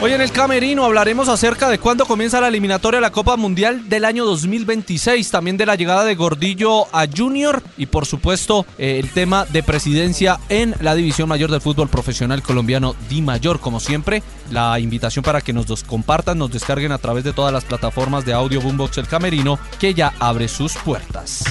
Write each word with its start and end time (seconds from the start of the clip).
Hoy 0.00 0.12
en 0.12 0.20
el 0.20 0.30
Camerino 0.30 0.84
hablaremos 0.84 1.28
acerca 1.28 1.68
de 1.68 1.80
cuándo 1.80 2.06
comienza 2.06 2.40
la 2.40 2.46
eliminatoria 2.46 2.98
de 2.98 3.02
la 3.02 3.10
Copa 3.10 3.36
Mundial 3.36 3.88
del 3.88 4.04
año 4.04 4.24
2026, 4.24 5.28
también 5.28 5.56
de 5.56 5.66
la 5.66 5.74
llegada 5.74 6.04
de 6.04 6.14
Gordillo 6.14 6.86
a 6.94 7.08
Junior 7.08 7.64
y 7.76 7.86
por 7.86 8.06
supuesto 8.06 8.64
eh, 8.78 9.00
el 9.00 9.10
tema 9.10 9.44
de 9.46 9.64
presidencia 9.64 10.38
en 10.50 10.76
la 10.80 10.94
División 10.94 11.28
Mayor 11.28 11.50
del 11.50 11.60
Fútbol 11.60 11.88
Profesional 11.88 12.44
Colombiano 12.44 12.94
Di 13.08 13.22
Mayor. 13.22 13.58
Como 13.58 13.80
siempre, 13.80 14.22
la 14.52 14.78
invitación 14.78 15.24
para 15.24 15.40
que 15.40 15.52
nos 15.52 15.82
compartan, 15.82 16.38
nos 16.38 16.52
descarguen 16.52 16.92
a 16.92 16.98
través 16.98 17.24
de 17.24 17.32
todas 17.32 17.52
las 17.52 17.64
plataformas 17.64 18.24
de 18.24 18.34
audio 18.34 18.60
Boombox 18.60 18.98
El 18.98 19.08
Camerino 19.08 19.58
que 19.80 19.94
ya 19.94 20.14
abre 20.20 20.46
sus 20.46 20.74
puertas. 20.74 21.42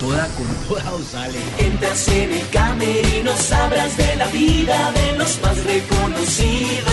con 0.00 0.08
toda, 0.08 0.26
con 0.30 0.46
toda 0.68 0.92
o 0.94 1.00
sale. 1.00 1.38
Entras 1.58 2.08
en 2.08 2.32
el 2.32 2.48
camerino, 2.50 3.36
sabrás 3.36 3.96
de 3.96 4.16
la 4.16 4.26
vida 4.26 4.92
de 4.92 5.05
más 5.42 5.64
reconocidos. 5.64 6.86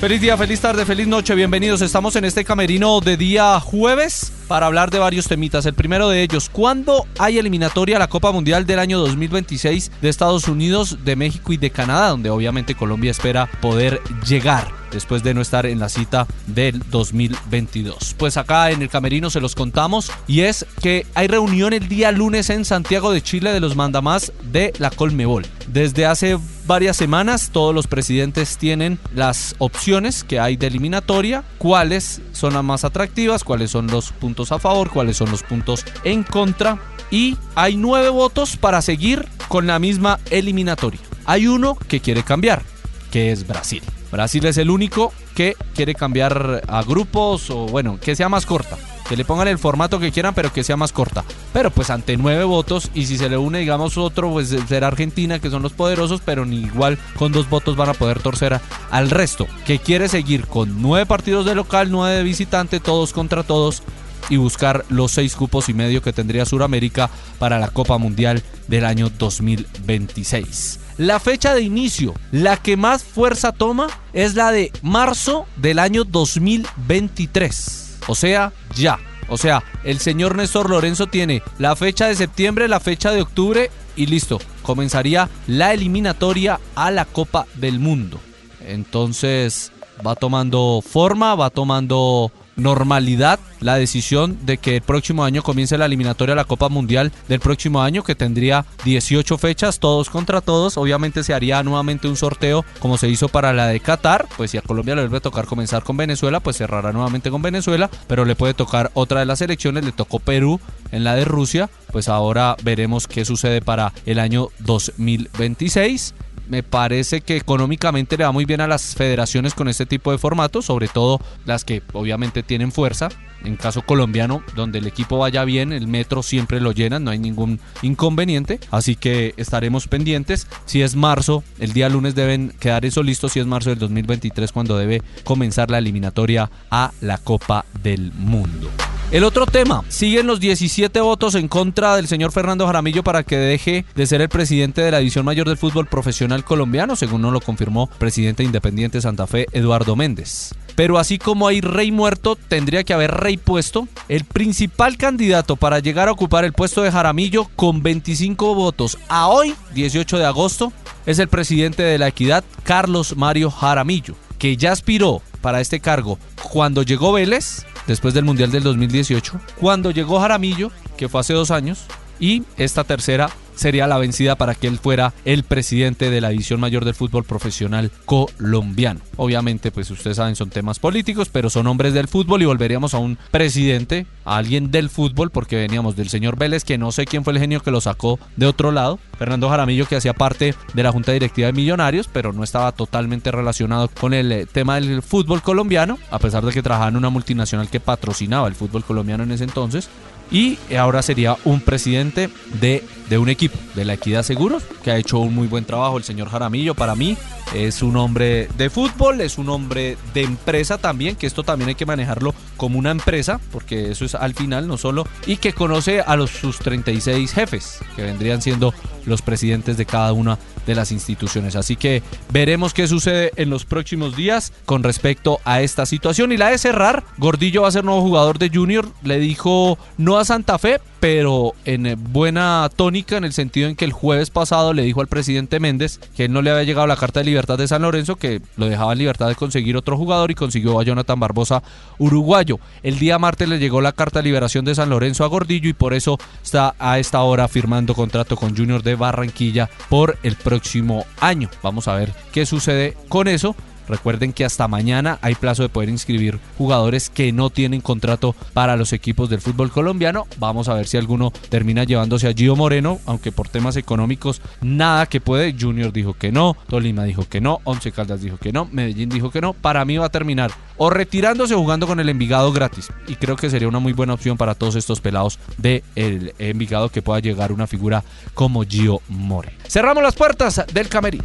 Feliz 0.00 0.20
día, 0.20 0.36
feliz 0.36 0.60
tarde, 0.60 0.84
feliz 0.84 1.06
noche, 1.06 1.34
bienvenidos. 1.34 1.80
Estamos 1.80 2.16
en 2.16 2.24
este 2.24 2.44
camerino 2.44 3.00
de 3.00 3.16
día 3.16 3.58
jueves 3.60 4.32
para 4.46 4.66
hablar 4.66 4.90
de 4.90 4.98
varios 4.98 5.26
temitas. 5.26 5.66
El 5.66 5.74
primero 5.74 6.08
de 6.08 6.22
ellos, 6.22 6.48
¿cuándo 6.48 7.06
hay 7.18 7.38
eliminatoria 7.38 7.96
a 7.96 7.98
la 7.98 8.08
Copa 8.08 8.32
Mundial 8.32 8.66
del 8.66 8.78
año 8.78 8.98
2026 8.98 9.92
de 10.00 10.08
Estados 10.08 10.46
Unidos, 10.48 10.98
de 11.04 11.16
México 11.16 11.52
y 11.52 11.56
de 11.56 11.70
Canadá, 11.70 12.08
donde 12.08 12.30
obviamente 12.30 12.74
Colombia 12.74 13.10
espera 13.10 13.48
poder 13.60 14.00
llegar? 14.26 14.82
después 14.92 15.22
de 15.22 15.34
no 15.34 15.40
estar 15.40 15.66
en 15.66 15.78
la 15.78 15.88
cita 15.88 16.26
del 16.46 16.82
2022. 16.90 18.14
Pues 18.18 18.36
acá 18.36 18.70
en 18.70 18.82
el 18.82 18.88
Camerino 18.88 19.30
se 19.30 19.40
los 19.40 19.54
contamos 19.54 20.12
y 20.26 20.42
es 20.42 20.66
que 20.80 21.06
hay 21.14 21.26
reunión 21.26 21.72
el 21.72 21.88
día 21.88 22.12
lunes 22.12 22.50
en 22.50 22.64
Santiago 22.64 23.10
de 23.10 23.22
Chile 23.22 23.52
de 23.52 23.60
los 23.60 23.74
mandamás 23.74 24.32
de 24.44 24.72
la 24.78 24.90
Colmebol. 24.90 25.46
Desde 25.66 26.06
hace 26.06 26.38
varias 26.66 26.96
semanas 26.96 27.50
todos 27.52 27.74
los 27.74 27.86
presidentes 27.86 28.56
tienen 28.56 28.98
las 29.14 29.54
opciones 29.58 30.24
que 30.24 30.40
hay 30.40 30.56
de 30.56 30.66
eliminatoria, 30.66 31.44
cuáles 31.58 32.20
son 32.32 32.54
las 32.54 32.64
más 32.64 32.84
atractivas, 32.84 33.44
cuáles 33.44 33.70
son 33.70 33.86
los 33.88 34.12
puntos 34.12 34.52
a 34.52 34.58
favor, 34.58 34.90
cuáles 34.90 35.16
son 35.16 35.30
los 35.30 35.42
puntos 35.42 35.84
en 36.04 36.22
contra 36.22 36.78
y 37.10 37.36
hay 37.54 37.76
nueve 37.76 38.08
votos 38.08 38.56
para 38.56 38.82
seguir 38.82 39.28
con 39.48 39.66
la 39.66 39.78
misma 39.78 40.18
eliminatoria. 40.30 41.00
Hay 41.24 41.46
uno 41.46 41.76
que 41.88 42.00
quiere 42.00 42.22
cambiar, 42.22 42.62
que 43.10 43.32
es 43.32 43.46
Brasil. 43.46 43.82
Brasil 44.10 44.44
es 44.46 44.58
el 44.58 44.70
único 44.70 45.12
que 45.34 45.56
quiere 45.74 45.94
cambiar 45.94 46.62
a 46.68 46.82
grupos 46.82 47.50
o 47.50 47.66
bueno, 47.66 47.98
que 48.00 48.16
sea 48.16 48.28
más 48.28 48.46
corta. 48.46 48.76
Que 49.08 49.16
le 49.16 49.24
pongan 49.24 49.48
el 49.48 49.58
formato 49.58 49.98
que 49.98 50.12
quieran, 50.12 50.34
pero 50.34 50.52
que 50.52 50.64
sea 50.64 50.76
más 50.76 50.92
corta. 50.92 51.24
Pero 51.52 51.70
pues 51.70 51.90
ante 51.90 52.16
nueve 52.16 52.44
votos, 52.44 52.90
y 52.94 53.06
si 53.06 53.18
se 53.18 53.28
le 53.28 53.36
une, 53.36 53.58
digamos, 53.60 53.98
otro, 53.98 54.30
pues 54.30 54.54
será 54.68 54.86
Argentina, 54.86 55.38
que 55.38 55.50
son 55.50 55.62
los 55.62 55.72
poderosos, 55.72 56.22
pero 56.24 56.44
ni 56.46 56.60
igual 56.60 56.98
con 57.16 57.32
dos 57.32 57.48
votos 57.48 57.76
van 57.76 57.90
a 57.90 57.94
poder 57.94 58.20
torcer 58.20 58.60
al 58.90 59.10
resto. 59.10 59.46
Que 59.66 59.78
quiere 59.78 60.08
seguir 60.08 60.46
con 60.46 60.80
nueve 60.80 61.06
partidos 61.06 61.44
de 61.46 61.54
local, 61.54 61.90
nueve 61.90 62.16
de 62.16 62.22
visitante, 62.22 62.80
todos 62.80 63.12
contra 63.12 63.42
todos, 63.42 63.82
y 64.28 64.36
buscar 64.36 64.84
los 64.88 65.12
seis 65.12 65.34
cupos 65.34 65.68
y 65.68 65.74
medio 65.74 66.02
que 66.02 66.12
tendría 66.12 66.46
Sudamérica 66.46 67.10
para 67.38 67.58
la 67.58 67.68
Copa 67.68 67.98
Mundial 67.98 68.42
del 68.68 68.84
año 68.84 69.10
2026. 69.10 70.78
La 70.98 71.20
fecha 71.20 71.54
de 71.54 71.62
inicio, 71.62 72.14
la 72.30 72.56
que 72.56 72.76
más 72.76 73.02
fuerza 73.02 73.52
toma, 73.52 73.88
es 74.12 74.34
la 74.34 74.52
de 74.52 74.72
marzo 74.82 75.46
del 75.56 75.78
año 75.78 76.04
2023. 76.04 77.91
O 78.06 78.14
sea, 78.14 78.52
ya. 78.74 78.98
O 79.28 79.38
sea, 79.38 79.62
el 79.84 79.98
señor 79.98 80.36
Néstor 80.36 80.68
Lorenzo 80.68 81.06
tiene 81.06 81.42
la 81.58 81.76
fecha 81.76 82.06
de 82.06 82.16
septiembre, 82.16 82.68
la 82.68 82.80
fecha 82.80 83.12
de 83.12 83.22
octubre 83.22 83.70
y 83.96 84.06
listo. 84.06 84.38
Comenzaría 84.62 85.28
la 85.46 85.72
eliminatoria 85.72 86.60
a 86.74 86.90
la 86.90 87.04
Copa 87.04 87.46
del 87.54 87.78
Mundo. 87.78 88.20
Entonces 88.66 89.72
va 90.06 90.16
tomando 90.16 90.82
forma, 90.86 91.34
va 91.34 91.50
tomando 91.50 92.30
normalidad 92.56 93.40
la 93.60 93.76
decisión 93.76 94.38
de 94.44 94.58
que 94.58 94.76
el 94.76 94.82
próximo 94.82 95.24
año 95.24 95.42
comience 95.42 95.78
la 95.78 95.86
eliminatoria 95.86 96.34
a 96.34 96.36
la 96.36 96.44
Copa 96.44 96.68
Mundial 96.68 97.12
del 97.28 97.40
próximo 97.40 97.82
año 97.82 98.02
que 98.02 98.14
tendría 98.14 98.64
18 98.84 99.38
fechas, 99.38 99.78
todos 99.78 100.10
contra 100.10 100.40
todos. 100.40 100.76
Obviamente 100.76 101.22
se 101.24 101.34
haría 101.34 101.62
nuevamente 101.62 102.08
un 102.08 102.16
sorteo 102.16 102.64
como 102.80 102.98
se 102.98 103.08
hizo 103.08 103.28
para 103.28 103.52
la 103.52 103.66
de 103.66 103.80
Qatar, 103.80 104.26
pues 104.36 104.50
si 104.50 104.58
a 104.58 104.62
Colombia 104.62 104.94
le 104.94 105.02
vuelve 105.02 105.18
a 105.18 105.20
tocar 105.20 105.46
comenzar 105.46 105.82
con 105.82 105.96
Venezuela, 105.96 106.40
pues 106.40 106.56
cerrará 106.56 106.92
nuevamente 106.92 107.30
con 107.30 107.42
Venezuela, 107.42 107.90
pero 108.06 108.24
le 108.24 108.36
puede 108.36 108.54
tocar 108.54 108.90
otra 108.94 109.20
de 109.20 109.26
las 109.26 109.40
elecciones, 109.40 109.84
le 109.84 109.92
tocó 109.92 110.18
Perú 110.18 110.60
en 110.90 111.04
la 111.04 111.14
de 111.14 111.24
Rusia, 111.24 111.70
pues 111.92 112.08
ahora 112.08 112.56
veremos 112.62 113.06
qué 113.06 113.24
sucede 113.24 113.62
para 113.62 113.92
el 114.06 114.18
año 114.18 114.48
2026 114.60 116.14
me 116.52 116.62
parece 116.62 117.22
que 117.22 117.38
económicamente 117.38 118.18
le 118.18 118.24
va 118.24 118.30
muy 118.30 118.44
bien 118.44 118.60
a 118.60 118.66
las 118.66 118.94
federaciones 118.94 119.54
con 119.54 119.68
este 119.68 119.86
tipo 119.86 120.12
de 120.12 120.18
formatos, 120.18 120.66
sobre 120.66 120.86
todo 120.86 121.18
las 121.46 121.64
que 121.64 121.82
obviamente 121.94 122.42
tienen 122.42 122.72
fuerza. 122.72 123.08
En 123.42 123.56
caso 123.56 123.80
colombiano, 123.80 124.42
donde 124.54 124.80
el 124.80 124.86
equipo 124.86 125.16
vaya 125.16 125.46
bien, 125.46 125.72
el 125.72 125.88
metro 125.88 126.22
siempre 126.22 126.60
lo 126.60 126.72
llenan, 126.72 127.04
no 127.04 127.10
hay 127.10 127.18
ningún 127.18 127.58
inconveniente. 127.80 128.60
Así 128.70 128.96
que 128.96 129.32
estaremos 129.38 129.88
pendientes. 129.88 130.46
Si 130.66 130.82
es 130.82 130.94
marzo, 130.94 131.42
el 131.58 131.72
día 131.72 131.88
lunes 131.88 132.14
deben 132.14 132.52
quedar 132.60 132.84
eso 132.84 133.02
listo. 133.02 133.30
Si 133.30 133.40
es 133.40 133.46
marzo 133.46 133.70
del 133.70 133.78
2023, 133.78 134.52
cuando 134.52 134.76
debe 134.76 135.00
comenzar 135.24 135.70
la 135.70 135.78
eliminatoria 135.78 136.50
a 136.70 136.92
la 137.00 137.16
Copa 137.16 137.64
del 137.82 138.12
Mundo. 138.12 138.70
El 139.12 139.24
otro 139.24 139.44
tema, 139.44 139.84
siguen 139.88 140.26
los 140.26 140.40
17 140.40 140.98
votos 141.02 141.34
en 141.34 141.46
contra 141.46 141.96
del 141.96 142.08
señor 142.08 142.32
Fernando 142.32 142.64
Jaramillo 142.64 143.02
para 143.02 143.24
que 143.24 143.36
deje 143.36 143.84
de 143.94 144.06
ser 144.06 144.22
el 144.22 144.30
presidente 144.30 144.80
de 144.80 144.90
la 144.90 145.00
División 145.00 145.26
Mayor 145.26 145.46
del 145.48 145.58
Fútbol 145.58 145.86
Profesional 145.86 146.46
Colombiano, 146.46 146.96
según 146.96 147.20
nos 147.20 147.30
lo 147.30 147.42
confirmó 147.42 147.88
presidente 147.98 148.42
independiente 148.42 149.02
Santa 149.02 149.26
Fe, 149.26 149.48
Eduardo 149.52 149.96
Méndez. 149.96 150.54
Pero 150.76 150.98
así 150.98 151.18
como 151.18 151.46
hay 151.46 151.60
rey 151.60 151.92
muerto, 151.92 152.36
tendría 152.36 152.84
que 152.84 152.94
haber 152.94 153.10
rey 153.10 153.36
puesto. 153.36 153.86
El 154.08 154.24
principal 154.24 154.96
candidato 154.96 155.56
para 155.56 155.80
llegar 155.80 156.08
a 156.08 156.12
ocupar 156.12 156.46
el 156.46 156.54
puesto 156.54 156.80
de 156.80 156.90
Jaramillo 156.90 157.50
con 157.54 157.82
25 157.82 158.54
votos 158.54 158.96
a 159.10 159.28
hoy, 159.28 159.54
18 159.74 160.16
de 160.16 160.24
agosto, 160.24 160.72
es 161.04 161.18
el 161.18 161.28
presidente 161.28 161.82
de 161.82 161.98
la 161.98 162.08
Equidad, 162.08 162.44
Carlos 162.62 163.14
Mario 163.14 163.50
Jaramillo, 163.50 164.14
que 164.38 164.56
ya 164.56 164.72
aspiró 164.72 165.20
para 165.42 165.60
este 165.60 165.80
cargo 165.80 166.18
cuando 166.42 166.82
llegó 166.82 167.12
Vélez 167.12 167.66
después 167.86 168.14
del 168.14 168.24
Mundial 168.24 168.50
del 168.50 168.62
2018, 168.62 169.40
cuando 169.58 169.90
llegó 169.90 170.20
Jaramillo, 170.20 170.70
que 170.96 171.08
fue 171.08 171.20
hace 171.20 171.34
dos 171.34 171.50
años, 171.50 171.86
y 172.20 172.44
esta 172.56 172.84
tercera 172.84 173.30
sería 173.62 173.86
la 173.86 173.96
vencida 173.96 174.34
para 174.34 174.54
que 174.56 174.66
él 174.66 174.78
fuera 174.78 175.14
el 175.24 175.44
presidente 175.44 176.10
de 176.10 176.20
la 176.20 176.30
división 176.30 176.58
mayor 176.58 176.84
del 176.84 176.94
fútbol 176.94 177.24
profesional 177.24 177.92
colombiano. 178.04 179.00
Obviamente, 179.16 179.70
pues 179.70 179.88
ustedes 179.90 180.16
saben, 180.16 180.34
son 180.34 180.50
temas 180.50 180.80
políticos, 180.80 181.28
pero 181.30 181.48
son 181.48 181.68
hombres 181.68 181.94
del 181.94 182.08
fútbol 182.08 182.42
y 182.42 182.44
volveríamos 182.44 182.92
a 182.92 182.98
un 182.98 183.18
presidente, 183.30 184.06
a 184.24 184.36
alguien 184.36 184.72
del 184.72 184.90
fútbol, 184.90 185.30
porque 185.30 185.56
veníamos 185.56 185.94
del 185.94 186.08
señor 186.08 186.36
Vélez, 186.36 186.64
que 186.64 186.76
no 186.76 186.90
sé 186.90 187.06
quién 187.06 187.22
fue 187.22 187.32
el 187.32 187.38
genio 187.38 187.60
que 187.60 187.70
lo 187.70 187.80
sacó 187.80 188.18
de 188.36 188.46
otro 188.46 188.72
lado, 188.72 188.98
Fernando 189.16 189.48
Jaramillo, 189.48 189.86
que 189.86 189.96
hacía 189.96 190.12
parte 190.12 190.56
de 190.74 190.82
la 190.82 190.90
Junta 190.90 191.12
Directiva 191.12 191.46
de 191.46 191.52
Millonarios, 191.52 192.08
pero 192.12 192.32
no 192.32 192.42
estaba 192.42 192.72
totalmente 192.72 193.30
relacionado 193.30 193.88
con 193.88 194.12
el 194.12 194.32
eh, 194.32 194.46
tema 194.46 194.74
del 194.74 195.02
fútbol 195.02 195.40
colombiano, 195.40 195.98
a 196.10 196.18
pesar 196.18 196.44
de 196.44 196.52
que 196.52 196.62
trabajaba 196.62 196.90
en 196.90 196.96
una 196.96 197.10
multinacional 197.10 197.70
que 197.70 197.78
patrocinaba 197.78 198.48
el 198.48 198.56
fútbol 198.56 198.82
colombiano 198.82 199.22
en 199.22 199.30
ese 199.30 199.44
entonces 199.44 199.88
y 200.32 200.58
ahora 200.74 201.02
sería 201.02 201.36
un 201.44 201.60
presidente 201.60 202.30
de, 202.60 202.82
de, 203.12 203.18
un 203.18 203.28
equipo, 203.28 203.58
de 203.74 203.84
la 203.84 203.92
Equidad 203.92 204.22
Seguros, 204.22 204.62
que 204.82 204.90
ha 204.90 204.96
hecho 204.96 205.18
un 205.18 205.34
muy 205.34 205.46
buen 205.46 205.66
trabajo 205.66 205.98
el 205.98 206.04
señor 206.04 206.30
Jaramillo. 206.30 206.74
Para 206.74 206.94
mí 206.94 207.18
es 207.54 207.82
un 207.82 207.98
hombre 207.98 208.48
de 208.56 208.70
fútbol, 208.70 209.20
es 209.20 209.36
un 209.36 209.50
hombre 209.50 209.98
de 210.14 210.22
empresa 210.22 210.78
también, 210.78 211.16
que 211.16 211.26
esto 211.26 211.42
también 211.42 211.68
hay 211.68 211.74
que 211.74 211.84
manejarlo 211.84 212.34
como 212.56 212.78
una 212.78 212.90
empresa, 212.90 213.38
porque 213.50 213.90
eso 213.90 214.06
es 214.06 214.14
al 214.14 214.32
final, 214.32 214.66
no 214.66 214.78
solo, 214.78 215.06
y 215.26 215.36
que 215.36 215.52
conoce 215.52 216.00
a 216.00 216.16
los, 216.16 216.30
sus 216.30 216.58
36 216.60 217.34
jefes, 217.34 217.80
que 217.96 218.02
vendrían 218.02 218.40
siendo 218.40 218.72
los 219.04 219.20
presidentes 219.20 219.76
de 219.76 219.84
cada 219.84 220.14
una 220.14 220.38
de 220.64 220.74
las 220.74 220.90
instituciones. 220.90 221.54
Así 221.54 221.76
que 221.76 222.02
veremos 222.30 222.72
qué 222.72 222.88
sucede 222.88 223.32
en 223.36 223.50
los 223.50 223.66
próximos 223.66 224.16
días 224.16 224.54
con 224.64 224.82
respecto 224.82 225.38
a 225.44 225.60
esta 225.60 225.84
situación. 225.84 226.32
Y 226.32 226.38
la 226.38 226.48
de 226.48 226.56
cerrar, 226.56 227.04
Gordillo 227.18 227.62
va 227.62 227.68
a 227.68 227.72
ser 227.72 227.84
nuevo 227.84 228.00
jugador 228.00 228.38
de 228.38 228.48
Junior, 228.48 228.88
le 229.02 229.18
dijo 229.18 229.76
no 229.98 230.16
a 230.16 230.24
Santa 230.24 230.58
Fe, 230.58 230.80
pero 231.02 231.54
en 231.64 231.98
buena 232.12 232.70
tónica 232.76 233.16
en 233.16 233.24
el 233.24 233.32
sentido 233.32 233.68
en 233.68 233.74
que 233.74 233.84
el 233.84 233.90
jueves 233.90 234.30
pasado 234.30 234.72
le 234.72 234.84
dijo 234.84 235.00
al 235.00 235.08
presidente 235.08 235.58
Méndez 235.58 235.98
que 236.14 236.26
él 236.26 236.32
no 236.32 236.42
le 236.42 236.52
había 236.52 236.62
llegado 236.62 236.86
la 236.86 236.94
carta 236.94 237.18
de 237.18 237.26
libertad 237.26 237.58
de 237.58 237.66
San 237.66 237.82
Lorenzo, 237.82 238.14
que 238.14 238.40
lo 238.56 238.66
dejaba 238.66 238.92
en 238.92 239.00
libertad 239.00 239.26
de 239.26 239.34
conseguir 239.34 239.76
otro 239.76 239.96
jugador 239.96 240.30
y 240.30 240.36
consiguió 240.36 240.78
a 240.78 240.84
Jonathan 240.84 241.18
Barbosa 241.18 241.64
uruguayo. 241.98 242.60
El 242.84 243.00
día 243.00 243.18
martes 243.18 243.48
le 243.48 243.58
llegó 243.58 243.80
la 243.80 243.90
carta 243.90 244.20
de 244.20 244.26
liberación 244.26 244.64
de 244.64 244.76
San 244.76 244.90
Lorenzo 244.90 245.24
a 245.24 245.26
Gordillo 245.26 245.68
y 245.68 245.72
por 245.72 245.92
eso 245.92 246.20
está 246.40 246.76
a 246.78 247.00
esta 247.00 247.20
hora 247.22 247.48
firmando 247.48 247.96
contrato 247.96 248.36
con 248.36 248.56
Junior 248.56 248.84
de 248.84 248.94
Barranquilla 248.94 249.68
por 249.88 250.18
el 250.22 250.36
próximo 250.36 251.04
año. 251.18 251.50
Vamos 251.64 251.88
a 251.88 251.96
ver 251.96 252.12
qué 252.30 252.46
sucede 252.46 252.96
con 253.08 253.26
eso 253.26 253.56
Recuerden 253.88 254.32
que 254.32 254.44
hasta 254.44 254.68
mañana 254.68 255.18
hay 255.22 255.34
plazo 255.34 255.62
de 255.62 255.68
poder 255.68 255.88
inscribir 255.88 256.38
jugadores 256.58 257.10
que 257.10 257.32
no 257.32 257.50
tienen 257.50 257.80
contrato 257.80 258.34
para 258.52 258.76
los 258.76 258.92
equipos 258.92 259.28
del 259.28 259.40
fútbol 259.40 259.70
colombiano. 259.70 260.26
Vamos 260.38 260.68
a 260.68 260.74
ver 260.74 260.86
si 260.86 260.96
alguno 260.96 261.32
termina 261.48 261.84
llevándose 261.84 262.28
a 262.28 262.32
Gio 262.32 262.56
Moreno, 262.56 263.00
aunque 263.06 263.32
por 263.32 263.48
temas 263.48 263.76
económicos 263.76 264.40
nada 264.60 265.06
que 265.06 265.20
puede. 265.20 265.54
Junior 265.58 265.92
dijo 265.92 266.14
que 266.14 266.32
no, 266.32 266.56
Tolima 266.68 267.04
dijo 267.04 267.28
que 267.28 267.40
no, 267.40 267.60
Once 267.64 267.92
Caldas 267.92 268.22
dijo 268.22 268.36
que 268.36 268.52
no, 268.52 268.68
Medellín 268.70 269.08
dijo 269.08 269.30
que 269.30 269.40
no. 269.40 269.52
Para 269.52 269.84
mí 269.84 269.96
va 269.96 270.06
a 270.06 270.10
terminar 270.10 270.50
o 270.76 270.90
retirándose 270.90 271.54
o 271.54 271.58
jugando 271.58 271.86
con 271.86 272.00
el 272.00 272.08
Envigado 272.08 272.52
gratis. 272.52 272.88
Y 273.06 273.16
creo 273.16 273.36
que 273.36 273.50
sería 273.50 273.68
una 273.68 273.78
muy 273.78 273.92
buena 273.92 274.14
opción 274.14 274.36
para 274.36 274.54
todos 274.54 274.74
estos 274.76 275.00
pelados 275.00 275.38
del 275.58 275.82
el 275.94 276.34
Envigado 276.38 276.88
que 276.88 277.02
pueda 277.02 277.20
llegar 277.20 277.52
una 277.52 277.66
figura 277.66 278.02
como 278.34 278.64
Gio 278.64 279.00
More. 279.08 279.52
Cerramos 279.68 280.02
las 280.02 280.14
puertas 280.14 280.64
del 280.72 280.88
camerino 280.88 281.24